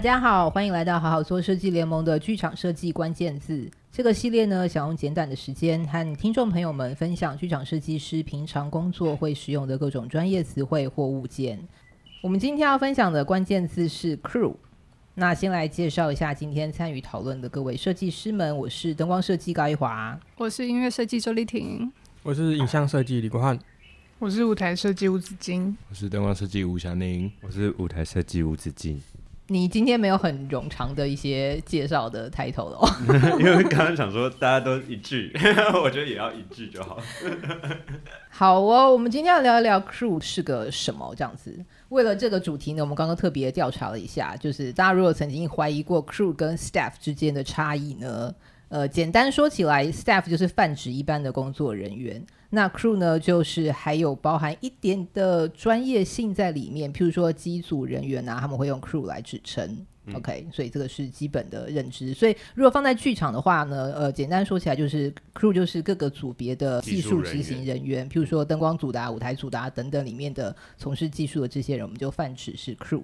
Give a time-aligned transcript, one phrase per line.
[0.00, 3.70] 大家好，欢迎来到好好做设计联盟的剧场设计关键字。
[3.92, 11.60] 这个系列呢，想用简短的时间和听众朋友们分享剧场设计师平常工作会使用的各种专业词汇或物件。
[12.22, 14.54] 我们今天要分享的关键字是 crew。
[15.16, 18.56] 那先来介绍一下今天参与讨论的各位设计师们。
[18.56, 21.92] 我是灯光设计高一华，我是音乐设计周丽婷，
[22.22, 23.58] 我是影像设计李国汉，
[24.18, 28.98] 我是舞台设计吴子金，我是灯光设计吴祥宁，我是舞台设计吴子敬。
[29.52, 32.88] 你今天没有很冗长的一些介绍的 title 哦，
[33.40, 35.32] 因为刚刚想说大家都一句，
[35.82, 36.96] 我觉得也要一句就好。
[38.30, 41.52] 好哦，我们今天要聊一聊 crew 是个什么这样子。
[41.88, 48.32] 为了这个主题呢，我们刚刚特别调查了一下，就是大家如果曾经怀疑过 crew 跟 staff 之间的差异呢，
[48.68, 52.24] 呃，简单说起来，staff 就是泛指一般的工作人员。
[52.50, 59.86] 那 crew 呢，就是还有包含一点的专业性在里面，譬如说机组人员啊，他们会用 crew 来指称。
[60.06, 62.14] 嗯、OK，所以这个是基本的认知。
[62.14, 73.02] 所以如果放在剧场的话呢，呃，简单说起来就是 crew 就是各个组别的技术执行人员，譬如说灯光组的、啊、舞台组的、啊、等等里面的从事技术的这些人，我们就泛指是 crew。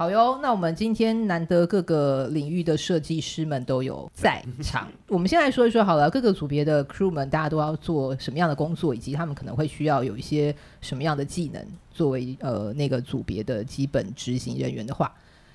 [0.00, 4.88] 好哟，那我们今天难得各个领域的设计师们都有在场。
[5.08, 11.62] 我们先来说一说好了，各个组别的 crew 们，大家都要做什么样的工作，以及他们可能会需要有一些什么样的技能，
[11.92, 15.12] 作为呃那个组别的基本执行人员的话，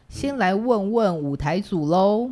[0.10, 2.30] 先来问问舞台组喽。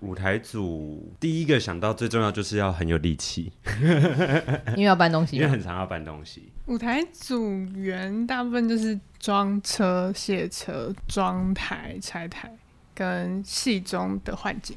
[0.00, 3.50] 舞台组第一个想到最重要就是要很有力气，
[4.76, 6.52] 因为要搬东西，因为很常要搬东西。
[6.66, 12.54] 舞台组员大部分就是装车、卸车、装台、拆台
[12.94, 14.76] 跟戏中的换景。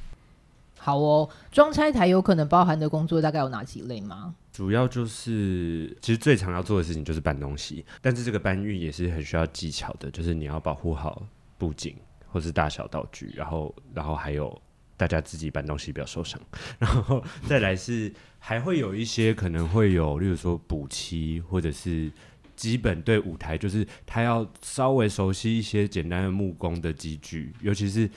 [0.77, 4.33] 好哦，装拆台有可能包含的工作大概有哪几类吗？
[4.53, 11.21] 主要就是其实最常要做的事情就是搬东西，但是这个搬运也是很需要技巧的，就是你要保护好
[11.57, 11.97] 布景
[12.29, 14.61] 或是大小道具，然后然后还有。
[14.99, 16.37] 大家自己搬东西不要受伤，
[16.77, 22.11] 然后再来是还会有一些可能会有，例如说补漆或者是
[22.57, 28.09] 基本对舞台，就是他要稍微熟悉一些简单的木工的机具，尤其是。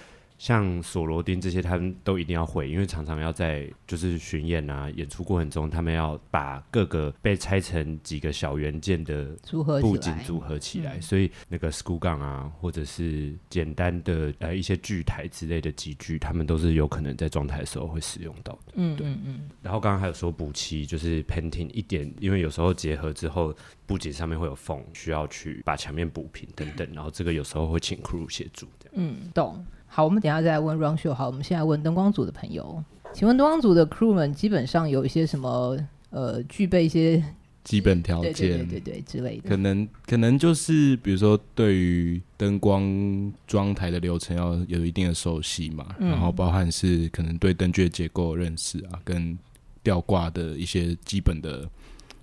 [0.43, 9.37] 像锁螺钉这些，他们都一定要会，因为常常要在就是巡演啊、演出过程中，他们要把各个被拆成几个小元件的
[9.81, 18.73] 布景组合起来，所以那个 school gun 啊，或者是简单的呃一些锯台之类的机具，他们都是有可能在装台的时候会使用到的。
[18.75, 19.41] 嗯，对，嗯嗯。
[19.63, 23.55] 然后刚刚还有说补漆，就是 painting 一点，因为有时候结合之后，
[23.87, 28.91] 布景上面会有缝，需要去把墙面补平等等，然后这个有时候会请 crew 协助的。
[28.95, 29.65] 嗯，懂。
[29.95, 31.13] 好，我们等一下再来问 run show。
[31.13, 32.83] 好，我们现在问灯光组的朋友，
[33.13, 35.77] 请问灯光组的 crew 们基本上有一些什么
[36.09, 37.23] 呃，具备一些
[37.63, 39.51] 基本条件，对对，对对对之类的。
[39.51, 49.39] 可能可能就是比如说对于灯光装台的流程要有一定的熟悉嘛，嗯、然后包含是可能对灯具的结构认识啊，跟
[49.83, 51.69] 吊挂的一些基本的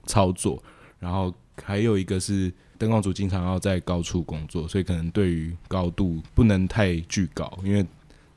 [0.07, 0.59] 操作，
[0.97, 1.31] 然后
[1.63, 2.51] 还有一个是。
[2.79, 7.85] 灯光组经常要在高处工作，所以可能对于高度不能太巨高，因为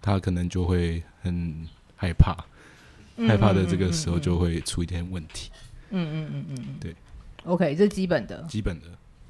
[0.03, 2.36] 他可能就会很害怕，
[3.16, 5.48] 嗯、害怕的这个时候就会出一点问题。
[5.91, 6.97] 嗯嗯嗯嗯嗯，对。
[7.44, 8.42] OK，这是基本的。
[8.48, 8.86] 基本的。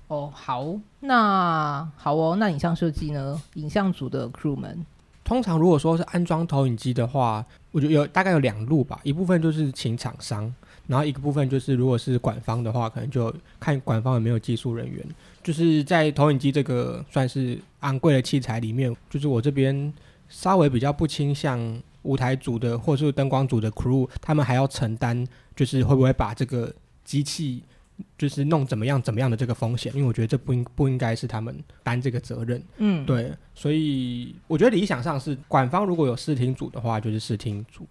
[0.08, 3.40] 哦，好，那好哦，那影像设计呢？
[3.54, 4.84] 影像组的 crew 们，
[5.24, 10.54] 通常如果说是安装投影机的话，我觉得有大概有两路吧，一部分就是请厂商。
[10.86, 15.04] 然后一个部分就是，如果是管方的话，可能就看管方有没有技术人员。
[15.42, 19.92] 就是在投影机这个算是昂贵的器材里面，就是我这边
[20.28, 25.26] 稍微比较不倾向舞台组的或是灯光组的 crew，他们还要承担，
[25.56, 26.72] 就是会不会把这个
[27.04, 27.62] 机器
[28.18, 32.62] 就是弄怎么样怎么样的这个风险，因为我觉得这不应不应该是他们担这个责任。
[32.78, 37.86] 嗯，对，所以我觉得理想上是管方如果有视听组的话，就是视听组。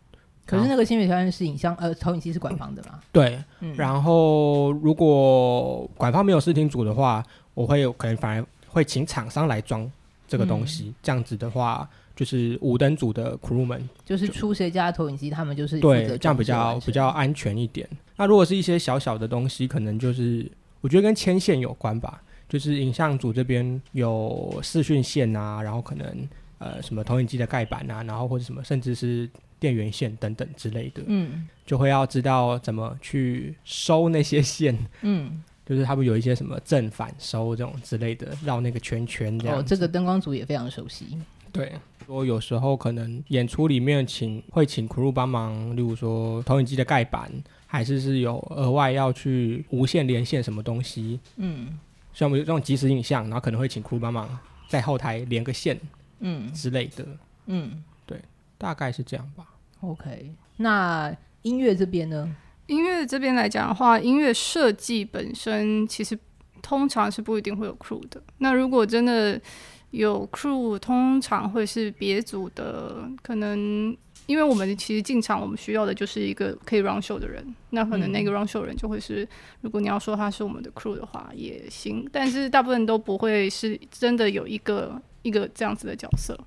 [0.45, 2.99] 可是那个性别条件是影像呃投影机是馆方的嘛？
[3.11, 7.23] 对，嗯、然后如果馆方没有视听组的话，
[7.53, 9.89] 我会有可能反而会请厂商来装
[10.27, 10.85] 这个东西。
[10.87, 17.87] 嗯、这样子的话，就是五灯组的 crew 们就是出谁家的投影机，他们就是对，这样比较比较安全一点。
[18.17, 20.51] 那如果是一些小小的东西，可能就是
[20.81, 26.27] 我觉得跟牵线有关吧，就是影像组这边有视讯线啊，然后可能
[26.57, 29.29] 呃什么投影机的盖板啊，然后或者什么甚至是。
[29.61, 39.59] 电源线等等之类的，嗯，就会要知道怎么去收那些线，嗯， 就是他们有一些什么正反收这种之类的，绕那个圈圈这样。
[39.59, 41.15] 哦，这个灯光组也非常熟悉。
[41.51, 41.71] 对，
[42.07, 47.31] 说有时候可能演出里面请会请 crew 帮忙，例如说投影机的盖板，
[47.67, 51.77] 还是是有额外要去无线连线什么东西，嗯，
[52.13, 55.79] 像我们有这种即时影像，然后可能会请 crew 帮忙在后台连个线。
[56.23, 57.03] 嗯之类的，
[57.47, 58.21] 嗯对
[58.59, 59.43] 大概是这样吧。
[59.81, 60.33] ，OK。
[60.57, 62.33] 那音乐这边呢？
[62.67, 66.17] 音乐这边来讲的话，音乐设计本身其实
[66.61, 68.21] 通常是不一定会有 crew 的。
[68.37, 69.41] 那如果真的
[69.89, 73.95] 有 crew，通常会是别组的，可能
[74.25, 77.45] 因为我们其实进场，我们需要的就是一个可以 run show 的人。
[77.71, 79.27] 那可能那个 run show 人就会是，
[79.59, 86.39] 如果你要说他是我们的 crew 的话也行，但是大部分都不会是真的有一个一个这样子的角色。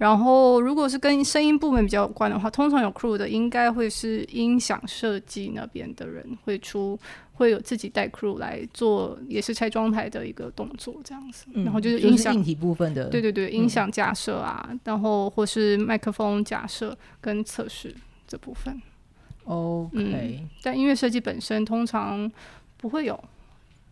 [0.00, 6.98] 然后，如果是跟声音部门比较有关的话，通常有 crew 的应该会是音响设计那边的人会出，
[7.34, 11.44] 会有自己带 crew 来做，也是拆装台的一个动作这样子。
[11.52, 17.94] 嗯、然后就是音响硬体部分的，对对对，音响架设啊，嗯、然后或是麦克风架设跟测试
[18.26, 18.80] 这部分。
[19.44, 22.32] OK，、嗯、但音乐设计本身通常
[22.78, 23.22] 不会有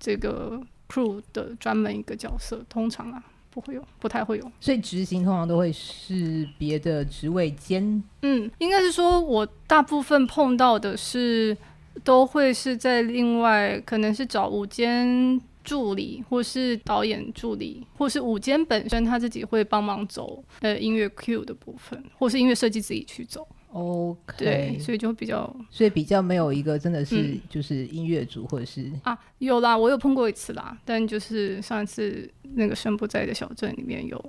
[0.00, 0.58] 这个
[0.88, 3.22] crew 的专门一个角色，通常啊。
[3.60, 8.00] 不会有，不太会有，所以执行通常都会是别的职位兼。
[8.22, 11.56] 嗯，应该是说，我大部分碰到的是，
[12.04, 23.44] 都会是在另外，可能是找午间助理，或是导演助理，或是午间本身他自己会帮忙走呃音乐 Q 的部分，或是音乐设计自己去走。
[23.78, 34.22] OK，对，所以就比较，所以比较没有一个真的是、嗯、就是音乐组或者是啊，有啦，我有碰过一次啦，但就是上一次那个生不在的小镇里面有，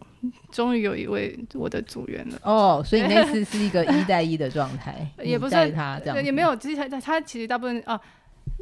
[0.52, 2.40] 终于有一位我的组员了。
[2.44, 8.00] 哦，所以 那次是一个一带一的状态， 也不是他这样，也没有，其实他他其实大部分啊，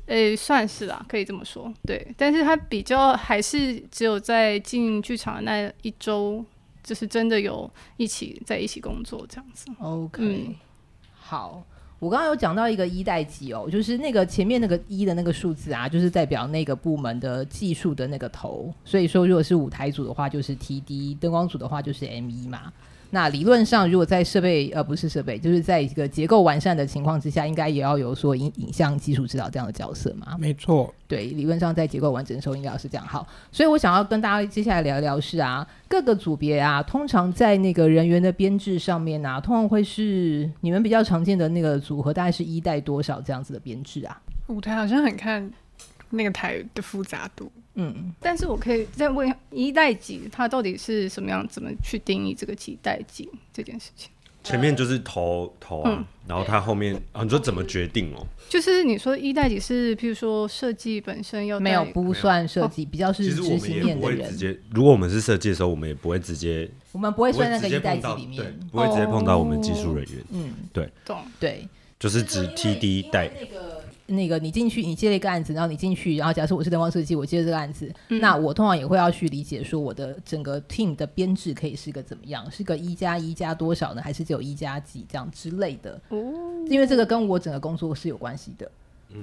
[0.06, 6.44] 诶、欸，算是啦，可以这么说，对，但是他比较还是只有在进剧场的那一周，
[6.84, 9.66] 就是真的有一起在一起工作这样子。
[9.80, 10.24] OK。
[10.24, 10.56] 嗯
[11.30, 11.62] 好，
[12.00, 18.74] 我刚刚有讲到一个一代机哦，就是那个前面那个一的那个数字啊，就是代表那个部门的技术的那个头。
[18.86, 22.72] 所以说，如果是舞台组的话，就是 TD；灯光组的话，就是 ME 嘛。
[23.10, 30.36] 那理论上，如果在设备呃不是设备，就是在一个结构完善的情况之下，应该也要有说影影像技术指导这样的角色嘛？
[30.38, 33.08] 没错，对，理论上在结构完整的时候应该要是这样。
[33.08, 44.22] 好，所以我想要跟大家接下来聊一聊是啊，各个组别啊，通常在那个人员的编制上面啊，通常会是你们比较常见的那个组合，大概是一带多少这样子的编制啊？
[44.48, 45.50] 舞台好像很看
[46.10, 47.52] 那个台的复杂度。
[47.80, 51.48] 嗯，但是我可以再问一代几，它到底是什么样？
[51.48, 54.10] 怎么去定义这个几代几这件事情？
[54.44, 58.26] 前面就是投投啊，嗯、然后它后面啊，你说怎么决定哦？
[58.50, 64.30] 就是你说一代几是，譬如说设计本身要没有不算设计，比较是执行面的人。
[64.32, 70.24] 直接，如果我们是设计的时候，我们也不会直接，我们不会算那个一代几里面，不会直接碰到我们技术人员。
[70.32, 71.68] 嗯，对，懂，对，
[72.00, 73.30] 就是指 TD 带。
[73.38, 73.77] 那个
[74.08, 86.00] 你进去，你接了一个案子，然后你进去，然后假设我是灯光设计，我接了这个案子，嗯、那我通常也会要去理解说我的整个 team 的编制可以是个怎么样，是个一加一加多少呢，还是只有一加几这样之类的？
[86.10, 86.18] 哦，
[86.68, 88.72] 因为这个跟我整个工作是有关系的。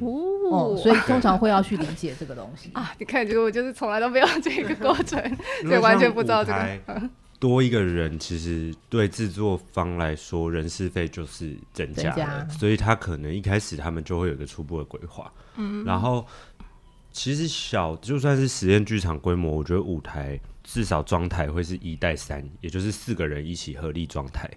[0.01, 2.95] 哦，所以通常会要去理解这个东西 啊。
[2.99, 5.21] 你看，这个我就是从来都没有这个过程，
[5.63, 7.11] 所以完全不知道这个。
[7.45, 15.31] 多一个人，其实对制作方来说，人事费就是增加了，加所以他可能一开始他们就会有一个初步的规划。
[15.57, 16.27] 嗯，然后
[17.13, 24.51] 其实小就算是实验剧场规模，我觉得舞台至少装台会是一带三，也就是四个人一起合力装台。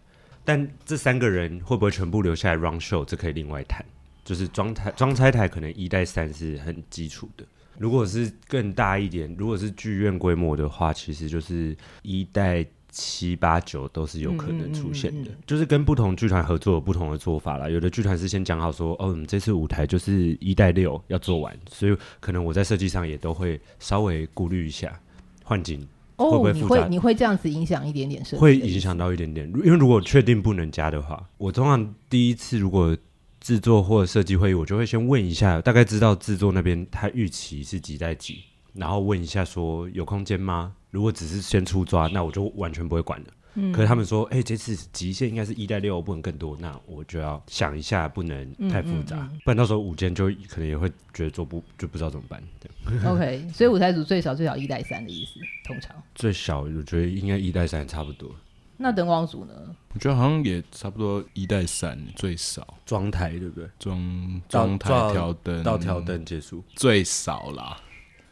[0.46, 3.86] 但这三个人会不会全部留下来 run show，这可以另外谈。
[4.24, 7.46] 就是装台装拆台可能一带三是很基础的。
[7.78, 12.66] 如果是更大一点，如果是剧院规模的话，其实就是一带。
[12.90, 17.70] 七八九都是有可能出现的，嗯嗯嗯嗯、就是跟不同剧团合作有不同的做法啦。
[17.70, 25.00] 有的剧团是先讲好说，哦，我们这次舞台就是一带六要做完，所以可能我在设计上也都会稍微顾虑一下
[25.44, 32.98] 换景会不会你会你会这样子影响一点点设计，会影响到一点点，因为如果确定不能加的话，我通常第一次如果
[33.40, 38.40] 制作或者设计会议，我就会先问一下，大概知道制作那边他预期是几在几，
[38.74, 40.74] 然后问一下说有空间吗？
[40.90, 43.28] 如果只是先出抓，那我就完全不会管了。
[43.60, 52.42] 嗯，可是他们说，哎、欸，这次极限应该是一带六，不能更多，那我就要想一下，不能太复杂，嗯嗯嗯、不然到时候舞监就可能也会觉得做不就不知道怎么办。
[52.60, 58.30] 对 OK，所以舞台组最少最少一带三的意思，通常最少我觉得应该一带三差不多。
[58.78, 59.54] 那灯光组呢？
[59.94, 63.68] 我觉得好像也差不多一带三最少，装台对不对？
[63.80, 67.82] 装装台调灯到调灯结束最少啦，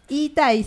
[0.07, 0.63] 一带。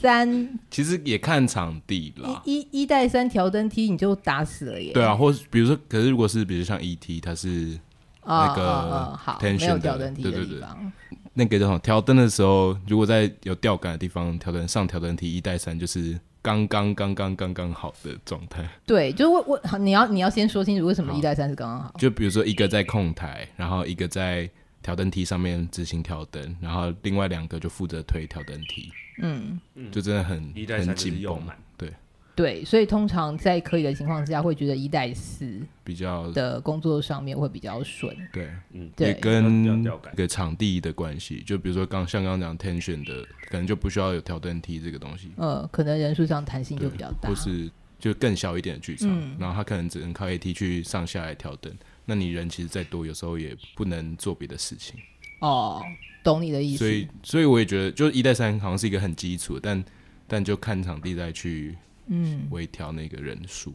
[0.00, 4.92] 三其实也看场地啦，一一带三调灯梯你就打死了耶。
[4.92, 7.78] 对啊，或是比如说，可是如果是比如像 ET，它是
[8.24, 10.92] 那个好没有调灯梯的地方，
[11.34, 18.68] 那个叫什么调灯的时候，如果在有吊杆的地方调灯上调灯梯一带三，就是刚刚刚刚刚刚好的状态。
[18.86, 21.92] 对，就是我我你要你要先说清楚为什么一带三是刚刚好。
[21.98, 24.48] 就比如说一个在控台，然后一个在
[24.88, 28.90] 调灯梯上面执行调灯，然后另外两个就负责推调灯梯。
[29.20, 29.60] 嗯，
[29.92, 31.54] 就真的很一带三就是又满。
[31.76, 31.92] 对。
[32.34, 38.16] 对，所以通常在可以的情况之下，会觉得一带四比较的工作上面会比较顺。
[38.32, 39.74] 对，嗯，也跟
[40.14, 45.30] 一个场地的关系，就比如说刚像刚刚讲 tension 的，可能就不需要有调灯梯这个东西。
[45.36, 51.76] 呃，可能人数上弹性就比较大，或是就更小一点的剧场，嗯、然后他可能只能靠 AT 去上下来调灯。
[52.08, 54.98] 那你人其实再多，有时候也不能做别的事情。
[55.40, 55.82] 哦，
[56.24, 56.78] 懂你的意思。
[56.78, 59.84] 所以，所以我也觉得，就一带三好像是一个很基础，但
[60.26, 61.76] 但就看场地再去。
[62.10, 63.74] 嗯，微调那个人数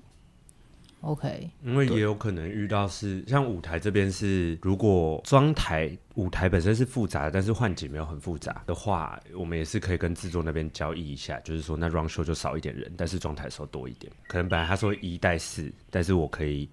[1.01, 14.11] ，OK，因为也有可能遇到是像舞台这边是，如果装台舞台本身是复杂的，但是换景没有很复杂的话，我们也是可以跟制作那边交易一下，就是说那 run show 就少一点人，但是装台的时候多一点。
[14.25, 16.67] 可能本来他说一带四，但是我可以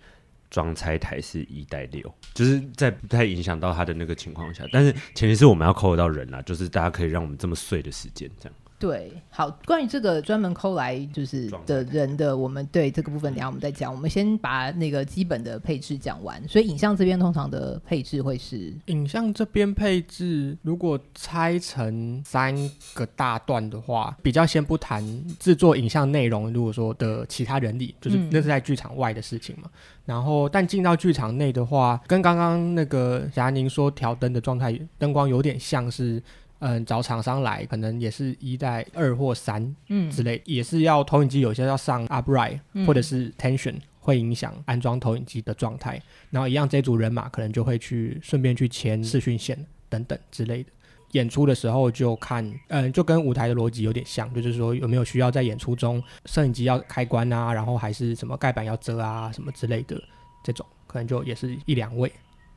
[0.51, 8.55] 装拆台是一带六，就是在不太影响到他的那个情况下，但是前提是我们要扣得到人啦，就是大家可以让我们这么碎的时间这样。
[8.81, 13.93] 对，好，关于这个专门抠来就是的人的，我们对这个部分等下我们再讲。
[13.93, 16.43] 我们先把那个基本的配置讲完。
[16.49, 22.57] 所以影像这边通常的配置会是，影像这边配置如果拆成三
[22.95, 25.05] 个大段的话，比较先不谈
[25.39, 29.65] 制作影像内容，如果说的其他人力，就是那是在剧场外的事情嘛。
[29.67, 29.71] 嗯、
[30.07, 36.23] 然后，但进到剧场内的话，跟刚刚那个霞宁说调灯的状态，灯光有点像是。
[36.61, 46.01] 嗯，找厂商来，可能也是一代二或三，嗯，之类，嗯、也是要投影机，有些要上 upright、嗯、或者是 tension，会影响安装投影机的状态。
[46.31, 50.71] 然后一样，这组人马可能就会去顺便去牵视讯线等等之类的。
[51.13, 60.01] 演出的时候就看，嗯，就跟舞台的逻辑有点像，就是说有没有需要在演出中摄影机要开关啊，然后还是什么盖板要遮啊，什么之类的，
[60.45, 62.13] 这种可能就也是一两位。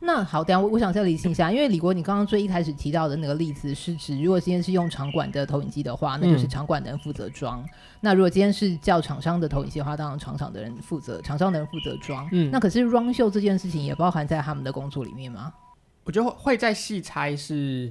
[0.06, 7.70] 那好，等下我我想再理清一下，因为李国，你刚刚最一开始提到的那个例子是指，如果今天是用场馆的投影机的话，那就是场馆的人负责装；嗯、
[8.02, 12.28] 那如果今天是叫厂商的投影机的话，当然场场的人负责，厂商的人负责装。
[12.34, 15.54] 嗯，那可是 run show 这件事情也包含在他们的工作里面吗？
[16.04, 17.90] 我觉得会在细猜是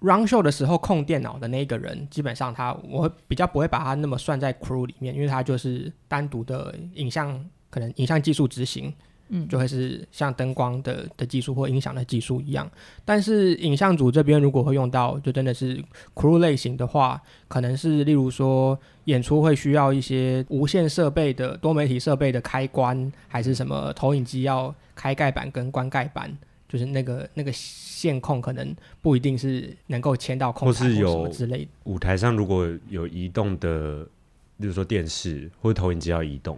[0.00, 8.94] run show 的时候控电脑的那个人，基本上他我会比较不会把他那么算在 crew 里面，因为他就是单独的影像，可能影像技术执行。
[9.30, 12.70] 嗯，就会是像灯光的的技术或音响的技术一样，
[13.04, 15.82] 但是影像组这边如果会用到，就真的是
[16.14, 26.34] crew 类型的话，可能是例如说演出会需要一些无线设备的多媒体设备的开关，还是什么投影机要开盖板跟关盖板，
[26.68, 31.70] 就是那个那个线控可能不一定是能够牵到控台或什么之类的。
[31.84, 34.02] 舞台上如果有移动的，
[34.56, 36.56] 例如说电视或者投影机要移动。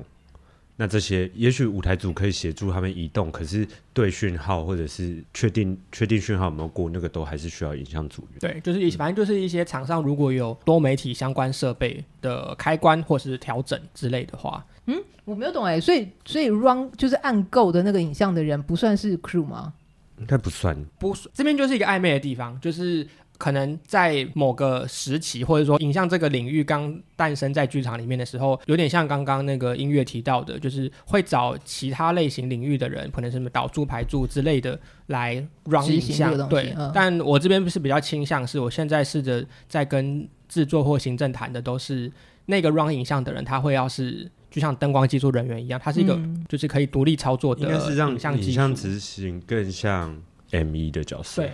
[0.80, 8.38] 那这些也许舞台组可以协助他们移动，可是对讯号或者是确定确定讯号有没有过，那个都还是需要影像组员。
[8.40, 19.75] 对，就是一反正就是一些场上如果有多媒体相关设备的开关或是调整之类的话，嗯，我没有懂哎，所以所以 run 就是按购的那个影像的人不算是 crew 吗？
[20.16, 23.06] 应该不算，不算，这边就是一个暧昧的地方，就是。
[23.40, 36.37] 可能在某个时期，或者说影像这个领域刚诞生在剧场里面的时候，有点像刚刚那个音乐提到的，就是会找其他类型领域的人，可能什么导助、排助之类的来 run 影像。
[36.50, 42.12] 对，嗯、但我这边是比较倾向是，我现在试着在跟制作或行政谈的，都是
[42.44, 48.18] 那个 run 影像的人，他会要是就像灯光技术人员一样，他是一个就是可以独立操作的，应该是让影
[48.52, 50.14] 像执行更像
[50.50, 51.40] ME 的角色。
[51.40, 51.52] 对。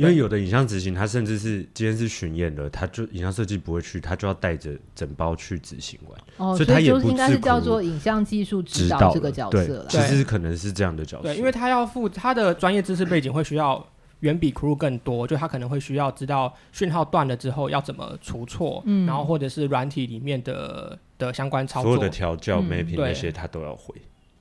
[0.00, 6.18] 因为有的影像执行，他甚至是今天是巡演的，他就影像设计不会去，他就要带着整包去执行完。
[6.38, 9.86] 哦，所以他也不应该是叫做影像技术指导这个角色了。
[9.90, 11.24] 其实可能是这样的角色。
[11.24, 13.86] 对，因为他要负他的专业知识背景会需要
[14.20, 23.94] 远比 crew 更多，就他可能会需要知道讯号断了之后要怎么除错，嗯，然后或者是软体里面的的相关操作，所有的调教、mapping、嗯、那些他都要会。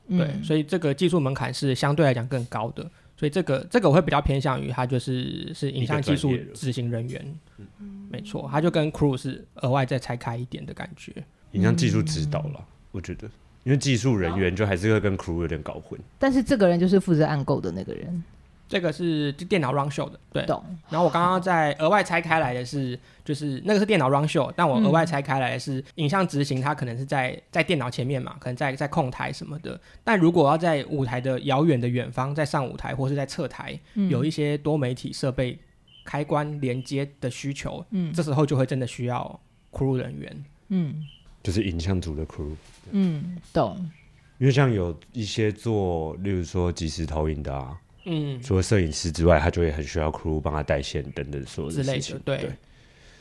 [0.08, 2.90] 对，所以这个技术门槛是相对来讲更高的。
[3.20, 11.12] 所以这个这个我会比较偏向于他就是是影像技术执行人员，嗯，没错，他就跟 crew 是额外再拆开一点的感觉。
[11.52, 13.30] 影像技术指导了，嗯、我觉得，
[13.66, 16.00] 因为技术人员就还是会跟 crew 有点搞混。
[16.18, 18.24] 但是这个人就是负责暗购的那个人。
[18.70, 20.46] 这个是电脑 run show 的，对。
[20.46, 20.64] 懂。
[20.90, 29.78] 然后我刚刚在额外拆开来的是，就是那个是电脑 run show，但我额外拆开来的是影像执行，它可能是在在电脑前面嘛，可能在在控台什么的。
[30.04, 33.78] 但如果要在舞台的遥远的远方，在上舞台或是在侧台，
[34.10, 35.58] 有一些多媒体设备
[36.06, 39.40] 开关连接的需求，嗯这时候就会真的需要
[39.72, 40.46] crew 人员。
[40.68, 41.04] 嗯
[41.42, 42.52] 就是影像组的 crew。
[42.92, 43.90] 嗯，懂。
[44.38, 47.78] 因为像有一些做，例如说即时投影的啊，
[48.12, 52.20] 嗯，除了摄影师之外，他就会很需要 crew 帮他带线等等所有之类的。
[52.26, 52.50] 对对，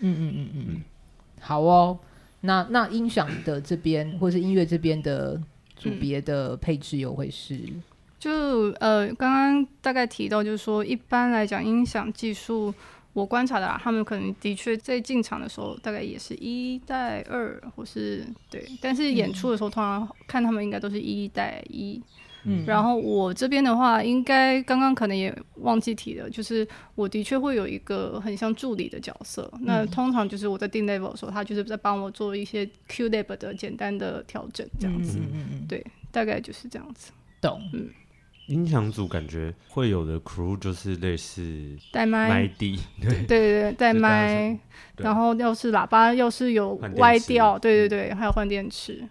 [0.00, 0.83] 嗯嗯嗯嗯，
[1.40, 1.99] 好哦。
[2.40, 5.38] 那那音响的这边，或是音乐这边的
[5.76, 7.61] 组别的配置又会是？
[8.18, 12.73] 就呃，刚刚大概提到，就是说，一般来讲，音响技术，
[13.12, 22.00] 我观察的、啊，他们可能的确在进场的时候，大概也是一带二，或是对，但是演出的时候，通常看他们应该都是一带一。
[22.49, 29.50] 嗯，然后我这边的话，应该刚刚可能也忘记提了，就是我的确会有一个很像助理的角色。
[29.57, 35.19] 嗯、那通常就是我在定 level 的时候，他就是在帮我做一些 Q level 的简单的调整，这样子。
[35.19, 37.12] 嗯嗯嗯，对，大概就是这样子。
[37.40, 37.61] 懂。
[37.75, 37.90] 嗯，
[38.47, 44.59] 音响组感觉会有的 crew 就是类似带麦、麦地，对对对对，带麦，
[44.97, 49.07] 然后要是喇叭要是有歪掉，对对对，还有换电池。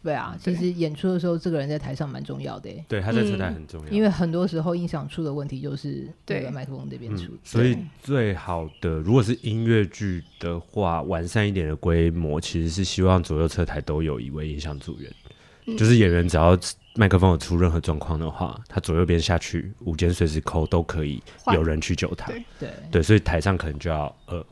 [0.00, 2.70] 对啊，其实演出的时候，这个人在台上蛮重要的。
[2.88, 6.48] 对，他在车台很重要，因为很多时候音响出的问题就是对。
[6.50, 7.36] 麦克风这边出。
[7.42, 16.56] 所以最好的，如果是音乐剧的话，完善一点的规模，其实是希望左右车台都有一位音响组员，就是演员只要
[16.94, 21.20] 麦克风有出任何状况的话，他左右边下去，五间随时抠都可以
[21.52, 22.32] 有人去救他。
[22.58, 22.70] 对。
[22.90, 24.42] 对，所以台上可能就要呃，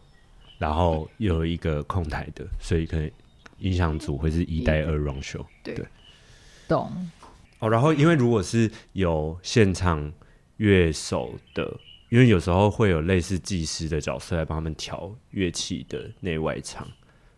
[0.58, 3.08] 然后有一个控台的，所以可能。
[3.58, 5.74] 音响组会是一带二 run show，对，
[6.68, 6.90] 懂。
[7.58, 7.70] 哦。
[7.70, 10.12] 然后，因为如果是有现场
[10.58, 11.78] 乐手的，
[12.10, 16.86] 因为有时候会有类似技师的角色来帮他们调乐器的内外场，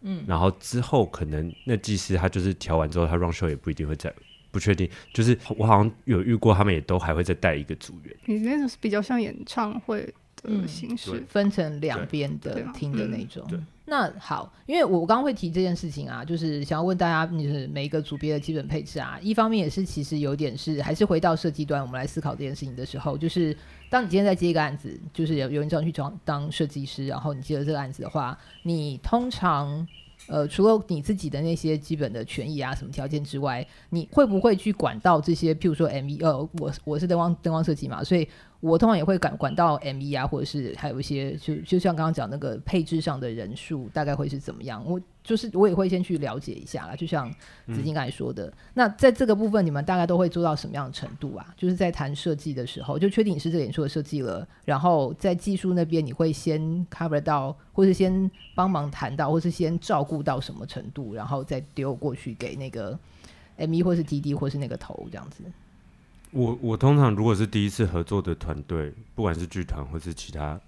[0.02, 4.12] 嗯，然后之后可能那技师他就是调完之后，他 run show 也不一定会再
[4.50, 4.88] 不确定。
[5.12, 8.16] 就是我好像有遇过，他们也都还会再带一个组员。
[8.26, 10.12] 你那种是比较像演唱会
[10.42, 13.46] 的形式，嗯、分成两边的听的那种。
[13.90, 23.56] 那好，因为我刚刚会提这件事情啊，就是想要问大家，就是每一个组别的基本配置啊，一方面也是其实有点是还是回到设计端，我们来思考这件事情的时候，就是
[23.88, 29.88] 当你今天在接一个案子，就是有有人叫你去装当设计师，然后你接了这个案子的话，你通常
[30.26, 38.28] 呃除了你自己的那些基本的权益啊什么条件之外，你会不会去管到这些，譬如说 MV，呃，我我是灯光灯光设计嘛，所以。
[38.60, 44.84] 我通常也会管管到 ME 啊，或者是还有一些就就像刚刚讲那个配置上的人数大概会是怎么样？
[44.84, 47.30] 我就是我也会先去了解一下啦，就像
[47.68, 48.46] 子金刚才说的。
[48.46, 51.54] 嗯、那在这个部分，你们大概都会做到什么样的程度啊？
[51.56, 62.98] 就是在谈设计的时候，就确定你是这个演出的设计了，然后在技术那边，你会先 cover 到，或是先帮忙谈到，或是先照顾到什么程度，然后再丢过去给那个
[63.56, 65.44] ME 或是 TD 或是那个头这样子。
[66.32, 70.60] 我我通常如果是第一次合作的团队，不管是剧团或是其他，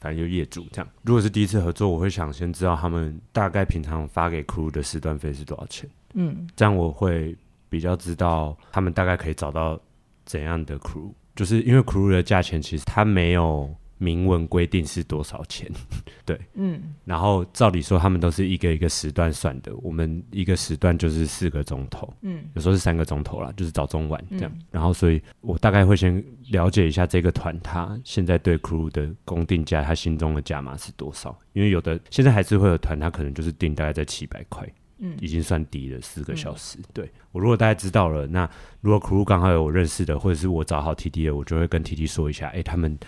[0.00, 0.90] 反正就业主这样。
[1.02, 5.88] 如果是第一次合作，我会想先知道他们大概平常发给 crew 的时段费是多少钱。
[6.14, 7.36] 嗯，这样我会
[7.68, 9.80] 比较知道他们大概可以找到
[10.24, 13.74] 怎样的 crew，就是因为 crew 的价钱其实它没有。
[14.02, 15.70] 明文规定是多少钱？
[16.26, 24.50] 对，嗯，然后照理说他们都是一个一个时段算的，我们一个时段就是四个钟头，嗯，有时候是三个钟头啦，就是早中晚这样。
[24.52, 31.38] 嗯、然后，所以我大概会先了解一下这个团他现在对 crew 的公定价，他心中的价码是多少？
[31.52, 34.66] 因为有的现在还是会有团，他可能就是定大概在七百块，
[34.98, 36.78] 嗯，已经算低了，四个小时。
[36.78, 38.48] 嗯、对我如果大家知道了，那
[38.80, 42.98] 如果 crew 刚好有我认识的，或者是我找好 TD 的，我就会跟 TD 说一下，哎，他们。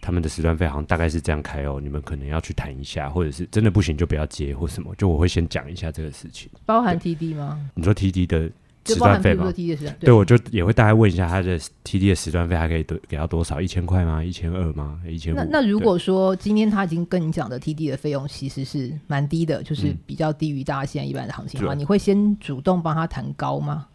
[0.00, 6.48] 他们的时段费好像大概是这样开哦，你们可能要去谈一下，或者是真的不行就不要接或什么，就我会先讲一下这个事情。
[6.64, 7.58] 包含 TD 吗？
[7.74, 8.50] 你说 TD 的
[8.86, 9.52] 时段费吗？
[9.54, 13.60] 对，对，我就也会大概问一下他的 TD 的时段费还可以给到多少？
[13.60, 14.24] 一千块吗？
[14.24, 14.98] 一千二吗？
[15.06, 15.36] 一千五？
[15.36, 23.86] 那那如果说今天他已经跟你讲的 TD 的费用其实是蛮低的，就是比较低于大家现在一般的行情的话，嗯、你会先主动帮他谈高吗？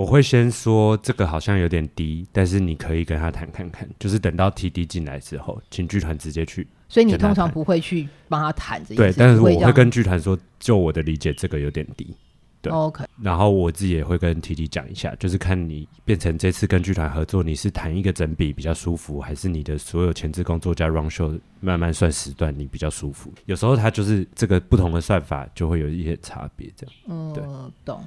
[0.00, 6.66] 我会先说这个好像有点低，但是你可以跟他谈看看，就是等到 TD 进来之后，请剧团直接去。
[6.88, 8.96] 所以你通常不会去帮他谈这些。
[8.96, 12.16] 对，但是我会跟剧团说，就我的理解，这个有点低。
[12.62, 13.04] 对，OK。
[13.22, 23.32] 然后我自己也会跟 TD 讲一下，就是看你变成这次跟剧团合作，你是谈一个整笔比较舒服，还是你的所有前置工作加 run show 慢慢算时段你比较舒服？
[23.44, 26.94] 有时候他就是这个不同的算法就会有一些差别，这样。
[27.08, 27.44] 嗯，对，
[27.84, 28.02] 懂。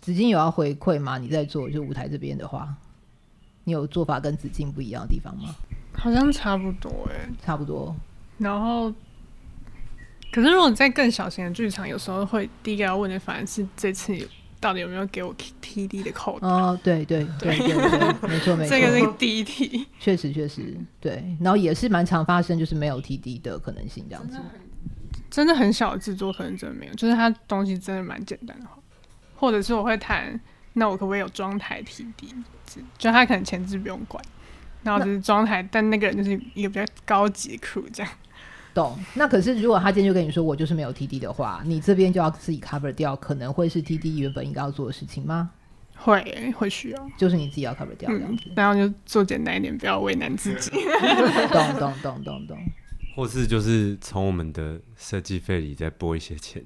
[0.00, 1.18] 子金有要回馈吗？
[1.18, 2.74] 你在做就舞台这边的话，
[3.64, 5.54] 你有做法跟紫金不一样的地方吗？
[5.92, 7.94] 好像差不多哎、欸，差不多。
[8.38, 8.90] 然后，
[10.32, 14.16] 可是如果你在更小型的剧场，有时候会第一个要问的反而是这次
[14.58, 16.48] 到底有没有给我 TD 的扣打？
[16.48, 24.38] 哦，对对对对对，没错 没错，这个是第一题，确实确实对，然后也是蛮常发生，就是没有 TD 的可能性这样子。
[25.28, 28.66] 真的很小的制作可能真的没有，就是它东西真的蛮简单的，
[29.40, 30.38] 或者是我会谈，
[30.74, 32.30] 那我可不可以有装台 TD？
[32.98, 34.22] 就他可能前置不用管，
[34.82, 38.12] 然后就是装台，但那个人就是一个比较高级的 crew 这样。
[38.74, 38.96] 懂。
[39.14, 45.50] 那可是如果他今天就跟你说我就是没有 TD 的话，你这边就要自己 cover 掉，可能会是 TD 原本应该要做的事情吗？
[45.96, 50.70] 会会需要，就是你自己要 cover 掉这样子，嗯、然后就做简单一点，不要为难自己。
[51.50, 52.58] 懂懂懂懂懂。
[53.16, 56.62] 或是就是从我们的设计费里再拨一些钱。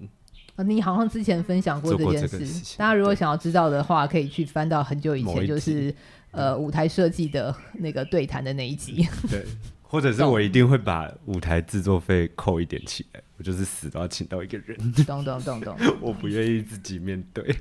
[0.57, 5.95] 啊，你好像之前分享过这件事，事大家如果想要知道的话，可以去翻到很久以前，就是
[6.31, 9.07] 呃舞台设计的那个对谈的那一集。
[9.31, 9.45] 对。
[9.87, 14.77] 或者是我一定会把舞台制作费扣一点起来，我就是死都要请到一个人。
[15.07, 17.57] 懂懂懂懂， 我不愿意自己面对。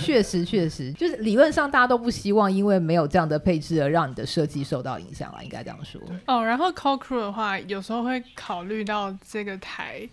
[0.00, 6.00] 确实确实，就是理论上大家都不希望因为没有这样的配置而让你的设计受到影响了，应该这样说。
[6.26, 10.08] 哦，然后 call crew 的话，有时候会考虑到这个台。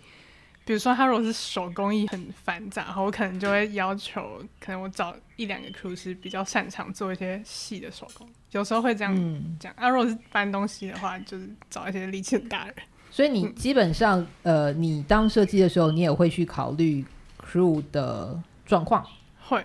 [0.64, 9.12] 比如说，他如果是手工艺很繁杂，然后我可能就会要求，可能我找一两个 crew 是比较擅长做一些细的手工，有时候会这样
[9.58, 9.72] 讲。
[9.76, 12.76] 嗯、啊，如果是搬东西的话，就是找一些力气很大的人。
[13.10, 17.04] 所以你基本上，嗯、呃，你当设计的时候，你也会去考虑
[17.38, 19.04] crew 的状况。
[19.40, 19.62] 会。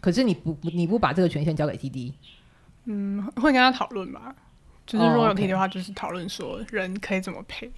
[0.00, 2.12] 可是你不，你不把这个权限交给 TD？
[2.84, 4.34] 嗯，会跟他讨论吧。
[4.86, 7.70] 就是如果有 TD 的话，就是讨论说人可以怎么配。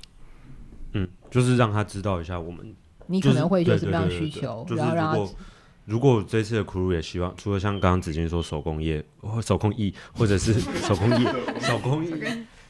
[0.92, 2.74] 嗯，就是让他知道一下我们，
[3.06, 5.32] 你可能会有什么样的需求，然后让他。
[5.86, 10.52] 如果这次的 crew 也希望，除了像刚刚子金说手工业或手工艺，或者是
[10.86, 11.24] 手工艺，
[11.60, 12.10] 手工艺，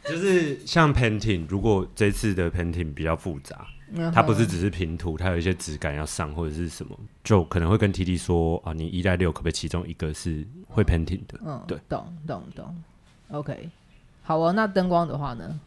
[0.05, 3.67] 就是像 painting，如果这次的 painting 比较复杂，
[4.15, 11.39] 它不是只是平涂，它有一些质感要上或者是什么，就可能会跟 T T 说啊，你一带六可不可以其中一个是会 painting 的？
[11.45, 12.83] 嗯，对，懂懂懂
[13.33, 13.69] ，OK，
[14.23, 14.51] 好哦。
[14.53, 15.61] 那灯光的话呢？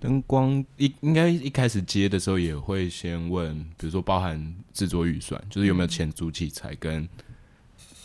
[0.00, 7.08] 灯光一应该一开始接的时候也会先问，比如说包含制作预算，就是有没有钱租器材，跟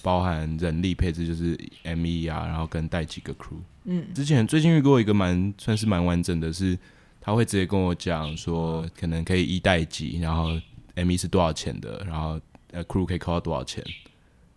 [0.01, 3.59] 包含人力配置，就是 ME 啊，然后跟带几个 crew。
[3.83, 6.77] 嗯，之前最近遇过一个蛮算是蛮完整的是，
[7.21, 10.59] 他会直接跟我讲说，可能可以一带几，然后
[10.95, 12.39] ME 是多少钱的，然后
[12.71, 13.83] 呃 crew 可以扣到多少钱，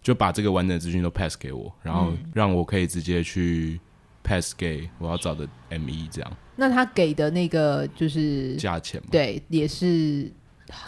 [0.03, 3.79] 就把这个完整的资讯都 pass 给我，然后让我可以直接去
[4.25, 6.37] pass 给我要找的 ME 这样。
[6.57, 9.09] 那他给的那个就是价钱嘛？
[9.11, 10.33] 对，也是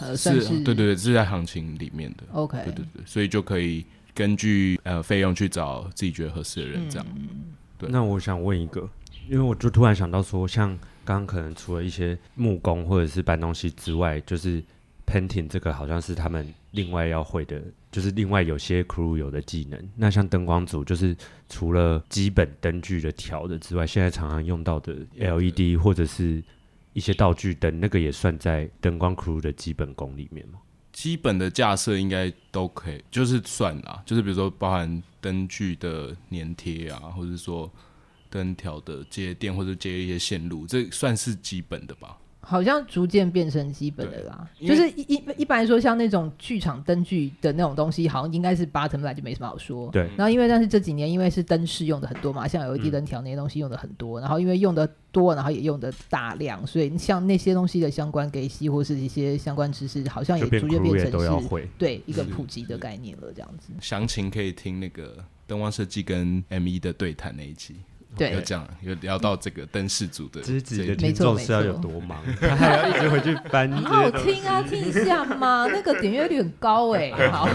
[0.01, 2.25] 呃，算是，是对对对，是在行情里面的。
[2.33, 7.07] OK，对对对，所以就可以根据呃费用去找自己觉得合适的人，这样。
[7.15, 7.29] 嗯、
[7.77, 7.89] 对。
[7.91, 8.89] 那我想问一个，
[9.29, 10.71] 因为我就突然想到说，像
[11.05, 14.63] 刚刚可能除了一些木工或者是搬东西之外，就是
[15.09, 17.63] painting 这个好像是他们另外要会的。
[17.91, 21.17] 就是另外有些 crew 有的技能，那像灯光组，就是
[21.49, 26.45] 除了基本灯具的调的之外，现在常常用到的 LED 或者是
[26.93, 30.59] 一些道具灯，那个也算在灯光 crew 的基本功里面吗？
[30.93, 37.73] 基本的架设应该都可以，就是算啦，就是比如说包含灯具的粘贴啊，或者说
[38.29, 42.19] 灯条的接电或者接一些线路，这算是基本的吧。
[42.49, 49.91] 好像逐渐变成基本的啦，就是一一一般来说，像那种剧场灯具的那种东西，好像应该是 bottom line 就没什么好说。
[49.91, 50.09] 对。
[50.17, 63.75] 然后因为但是这几年因为是灯饰用的很多嘛，像 LED 灯条那些东西用的很多，嗯、然后因为用的多，然后也用的大量，所以像那些东西的相关给息或是一些相关知识，好像也逐渐变成是对一个普及的概念了，这样子。
[63.79, 67.77] 详情可以听那个灯光设计跟 ME 的对谈那一集。
[68.17, 73.71] 对，有讲有聊到这个灯饰组的，自己的听众是要有多忙， 他还要一直回去搬。
[73.71, 77.31] 很好听啊，听一下嘛，那个点阅率很高哎、 欸。
[77.31, 77.49] 好，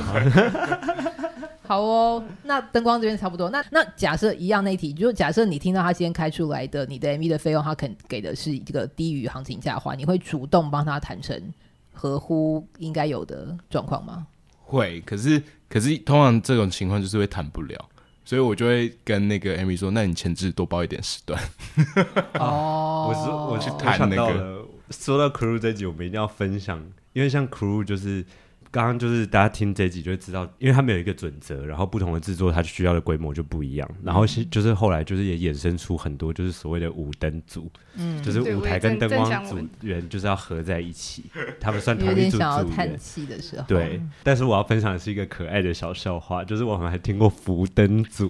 [1.67, 2.23] 好哦。
[2.43, 3.49] 那灯光这边差不多。
[3.49, 11.53] 那那假设一样那一题，就假设你听到他今天开出来的你的 MV 的费用，他肯给的是这个低于行情价的话，你会主动帮他谈成
[11.91, 14.27] 合乎应该有的状况吗？
[14.61, 17.89] 会，可是可是通常这种情况就是会谈不了。
[18.25, 21.41] 所以我就会跟那个 Amy 说：“那你前置多包一点时段。
[22.39, 24.65] ”哦，我说我去看那个。
[24.91, 26.83] 说到 crew 这集，我们一定要分享，
[27.13, 28.25] 因为像 crew 就是。
[28.73, 33.87] 刚刚就是大家听这集就会知道，因为他们有一个准则，然后不同的制作它需要的规模就不一样。
[34.01, 41.25] 然后是就是后来就是也衍生出很多就是所谓的五灯组，嗯，就是舞台跟灯光组员就是要合在一起，
[41.59, 42.97] 他们算同一组组员。
[43.27, 43.65] 的时候。
[43.67, 48.27] 对，但是我要分享的是一个可爱的小笑话，就是我们还听过福灯组。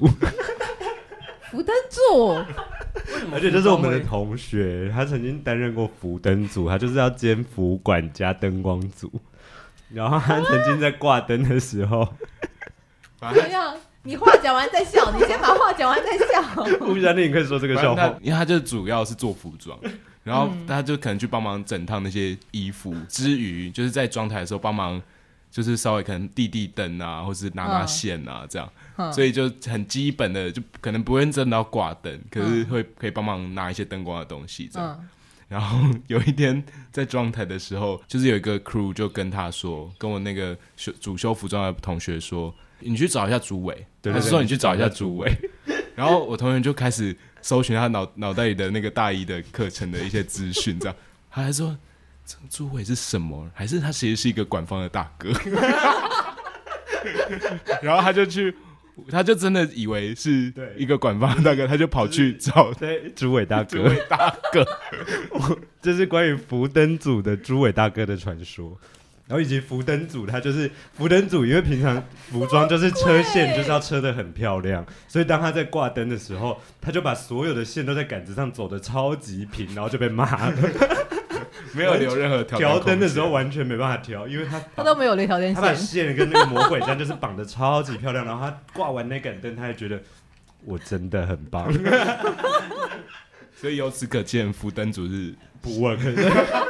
[1.49, 2.33] 福灯组，
[3.31, 9.09] 而且就是我们的同学，他曾经担任过福灯组，他就是要兼服管加灯光组。
[9.93, 12.07] 然后他曾经在挂灯的时候，
[13.19, 13.75] 怎么样？
[14.05, 16.65] 你话讲完再笑，你先把话讲完再笑。
[16.81, 19.79] 吴小丽，你可以说这个笑话，因为他就主要是做服装，
[20.23, 25.01] 然后他就可能去帮忙整烫那些衣服，之余就是在装台的时候帮忙，
[25.49, 35.07] 就是稍微可能递递灯啊，或是拿拿线啊这样，嗯、所以就很基本的，就可能不会真的要挂灯，可是会可以帮忙拿一些灯光的东西这样。
[35.53, 42.53] 嗯、然后有一天在装台的时候，就是有一个 crew 就跟他说，跟我那个修主修服装的同学说。
[42.85, 45.31] 你去找一下主委，还是说你去找一下朱伟？
[45.95, 50.95] 然后我同学就开始搜寻他脑脑袋里的那个大一的课程的一些资讯，这样
[51.31, 51.77] 他还说
[52.25, 53.49] 这个主委是什么？
[53.53, 55.31] 还是他其实是一个管方的大哥？
[57.81, 58.53] 然后他就去，
[59.09, 63.11] 他就真的以为是一个管方大哥，他就跑去找对。
[63.15, 63.77] 主委大哥。
[63.77, 64.65] 朱伟大哥，
[65.81, 68.79] 这是关于福灯组的朱伟大哥的传说。
[69.25, 80.53] 然后以及福灯组，他就是福灯组，因为平常服装就是车线就是要车的很漂亮，所以当他在挂灯的时候，他就把所有的线都在杆子上走的超级平，然后就被骂了，
[81.73, 89.99] 没有留任何调调灯的时候完全没办法调，因为他他都没有留条灯线，他把线跟那个魔鬼毡就是绑的超级漂亮，然后他挂完那杆灯，他还觉得
[90.65, 91.71] 我真的很棒，
[93.55, 95.99] 所以由此可见，福灯主日不 work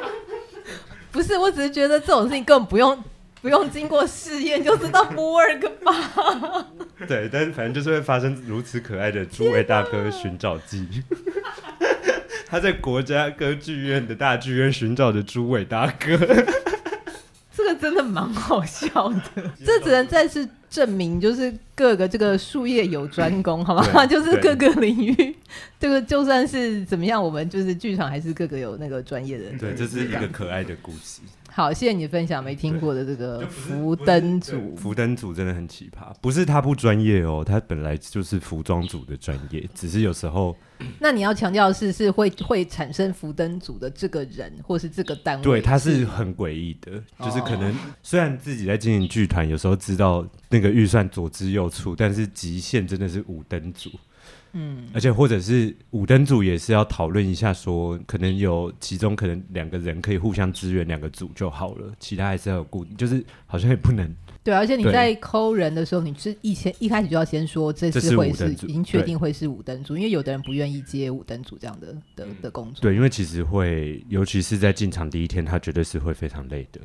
[1.12, 3.04] 不是，我只是觉得这种事情根本不用
[3.42, 6.66] 不用经过试验就知道不 work 吧。
[7.08, 11.04] 对，但是反正就是会发生如此可爱的诸位大哥寻找记。
[12.54, 16.16] 他在国家歌剧院的大剧院寻找着诸位大哥。
[17.52, 24.06] 这个真的蛮好笑的，这只能再次证明，就是各个这个术业有专攻，好吗？
[24.06, 25.36] 就是各个领域，
[25.80, 29.58] 这个就算是怎么样，我们就是剧场还是各个有那个专业的人。
[29.58, 31.22] 对，这是一个可爱的故事。
[31.56, 34.76] 好，谢谢你分享没听过的这个福灯组。
[34.76, 40.56] 福灯组真的很奇葩，不是他不专业哦，他本来就是服装组的专业，只是有时候。
[41.00, 45.44] 那你要强调的是，是会会产生福灯组的这个人，或是这个单位？
[45.44, 46.92] 对，他是很诡异的，
[47.24, 53.90] 就是可能虽然自己在经营剧团，有时候知道那个预算左支右絀，但是极限真的是五灯组。
[54.56, 64.08] 嗯，而且或者是五灯组也是要讨论一下说，说可能有其中可能两个人可以互相支援两个组就好了，其他还是要有固定，就是好像也不能。
[64.44, 72.82] 对，而且你在抠人的时候，你是以前一开始就要先说这次会是已经确定会是五灯组，因为有的人不愿意接五灯组这样的的的工作。
[72.82, 76.80] 对，因为其实会，尤其是在进场第一天，他绝对是会非常累的，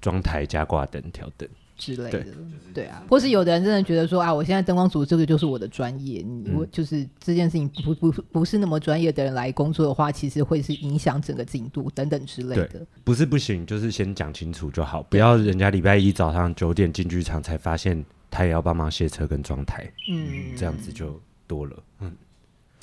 [0.00, 1.48] 装台加挂灯调灯。
[1.84, 2.24] 之类的，
[2.72, 12.86] 对，啊，或是有的人真的觉得说啊，我现在灯光组这个就是我的专业，你我就是这件事情不不不是那么专业的人来工作的话，其实会是影响整个进度等等之类的。
[13.04, 21.76] 不是不行，就是先讲清楚就好，不要人家礼拜一早上九点进剧场才发现他也要帮忙卸车跟装台，嗯，这样子就多了。
[22.00, 22.12] 嗯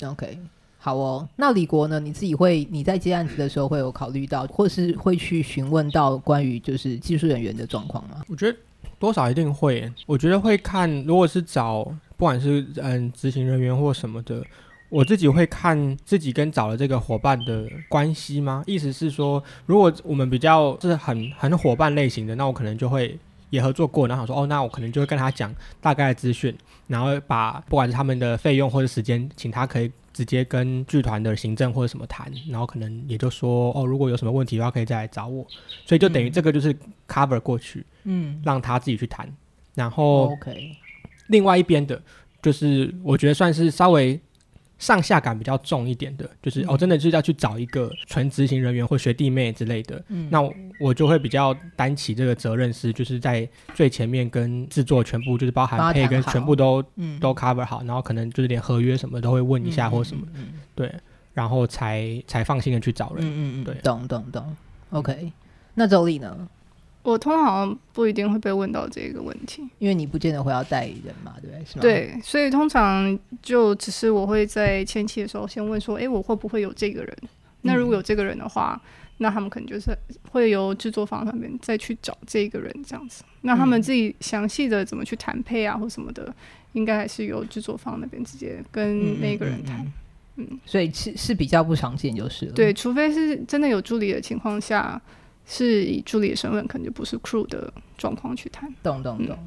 [0.04, 0.38] ，OK，
[0.82, 1.28] 好哦。
[1.36, 2.00] 那李国呢？
[2.00, 8.22] 你自己会你在接案子的时候会有考虑到，或是会去询问到关于就是技术人员的状况吗？
[8.28, 8.58] 我觉得。
[8.98, 10.88] 多少一定会，我觉得会看。
[11.02, 11.82] 如果是找
[12.16, 14.40] 不管是嗯执行人员或什么的，
[14.88, 18.62] 我自己会看自己跟找了这个伙伴的关系吗？
[18.64, 23.18] 意思是说，如果我们比较是很很伙伴类型的，那我可能就会
[23.50, 29.90] 也合作过，然后说哦，那我可能就会跟他讲大概的资讯，然后把不管是他们的费用或者时间，请他可以。
[30.12, 35.46] 直接跟剧团的行政或者什么谈，然后可能也就说哦，如果有什么问题的话，可以再来找我。
[35.86, 36.74] 所以就等于这个就是
[37.08, 39.28] cover 过去，嗯，让他自己去谈。
[39.74, 40.76] 然后，OK，
[41.28, 42.02] 另外一边的，
[42.42, 44.20] 就是我觉得算是稍微。
[44.82, 56.82] 上下感比较重一点的，就是、嗯、哦，真的就是要去找一个纯执行人员或学弟妹之类的，嗯、那我，我就会比较担起这个责任，是就是在最前面跟制作全部就是包含配跟全部都
[57.20, 60.46] 都 cover 好，然后可能就是连合约什么都会问一下或什么，嗯嗯。
[60.54, 60.92] 嗯、对，
[61.32, 64.56] 然后才才放心的去找人，嗯嗯对，懂懂懂
[64.90, 65.32] ，OK，
[65.74, 66.48] 那周丽呢？
[67.02, 71.64] 我通常好像不一定会被问到这个问题，因为你不见得会要代理人嘛，对不对？
[71.64, 71.82] 是吗？
[71.82, 77.16] 对，所以通常就只是我会在前期的时候先问说，哎，我会不会有这个人？
[77.62, 78.88] 那如果有这个人的话，嗯、
[79.18, 79.90] 那他们可能就是
[80.30, 83.24] 会由制作方那边再去找这个人这样子。
[83.40, 86.32] 那他们自己详细的怎么去谈配啊或什么的，
[86.72, 89.80] 应该还是由制作方那边直接跟那个人谈。
[89.80, 89.92] 嗯，
[90.36, 92.52] 嗯，嗯，嗯，所以是是比较不常见，就是了。
[92.52, 95.02] 对，除非是真的有助理的情况下。
[95.46, 98.72] 是以助理的身份，可能就不是 crew 的状况去谈。
[98.82, 99.38] 懂懂懂。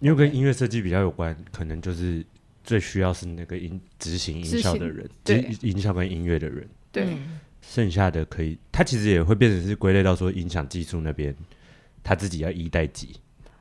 [0.00, 2.24] 因为跟音乐设计比较有关，可能就是
[2.62, 6.68] 最需要是那个音执行音效的人，对，音效跟音乐的人。
[6.92, 7.16] 对。
[7.60, 11.34] 剩下的可以，他其实也会变成是归类到说音响技术那边
[12.02, 13.14] 他自己要一带几？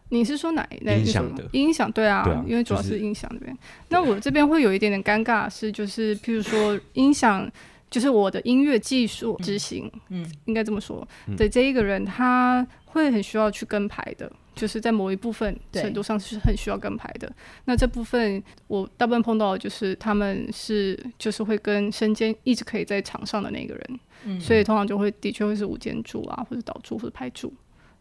[0.10, 1.00] 你是说哪一类？
[1.00, 3.58] 音响的音响对啊，对啊因为主要是是音响那边。
[3.90, 7.52] 那我这边会有一点点尴尬，是就是譬如说音响，
[7.90, 11.08] 就是我的音乐技术执行，嗯，应该这么说。
[11.38, 17.32] 对这一个人，他会很需要去跟排的，就是在某一部分程度上是很需要跟排的。
[17.66, 24.40] 那这部分我大部分碰到的就是他们是就是会跟身兼一直可以在场上的那个人，嗯。
[24.42, 27.54] 所以通常就会的确会是舞间柱啊，或者导柱或者排柱。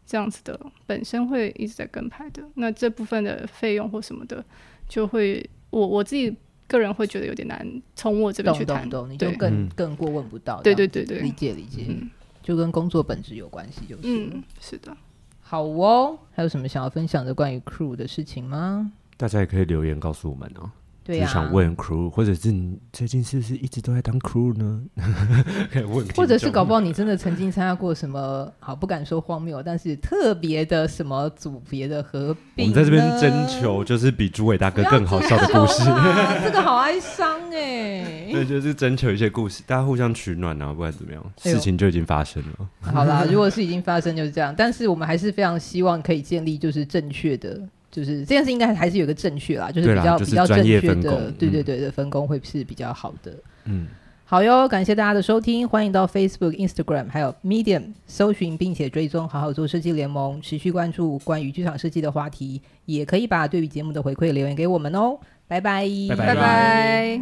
[0.05, 4.41] 这样子的本身会一直在跟排的，那这部分的费用或什么的，
[4.87, 6.33] 就会我我自己
[6.67, 10.61] 个人会觉得有点难从我这边去谈，懂懂，你就更嗯更过问不到。
[10.61, 12.09] 对对对对理解理解嗯，
[12.43, 14.01] 就跟工作本质有关系，就是。
[14.03, 14.95] 嗯，是的，
[15.41, 18.91] 好哦，还有什么想要分享的关于 crew 的事情吗？
[19.15, 20.69] 大家也可以留言告诉我们哦。
[21.07, 24.81] 就想问 crew，或者是你最近是不是一直都在当 crew 呢？
[25.71, 32.65] 可以问听众，或者是搞不好你真的曾经参加过什么，好不敢说荒谬，但是特别的什么组别的合并。
[32.69, 35.89] 我们在这边征求，就是比朱伟大哥更好笑的故事。
[35.89, 38.27] 啊， 这个好哀伤哎。
[38.31, 42.69] 对，就是征求一些故事，大家互相取暖啊，不管怎么样，事情就已经发生了。
[42.81, 47.59] 好啦，如果是已经发生就是这样，但是我们还是非常希望可以建立就是正确的，
[47.91, 53.33] 就是这件事应该还是有个正确啦，就是比较、就是比较正确的对对嗯对的分工会是比较好的。
[53.65, 53.87] 嗯，
[54.25, 65.17] 好哟，感谢大家的收听，欢迎到 Facebook、Instagram 还有 Medium 搜寻并且追踪“好好做设计联盟”，持续关注关于剧场设计的话题，也可以把对于节目的回馈留言给我们哦。
[65.47, 67.21] 拜拜，拜拜拜。